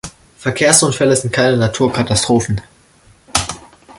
Verkehrsunfälle 0.39 1.15
sind 1.15 1.31
keine 1.31 1.57
Naturkatastrophen. 1.57 2.59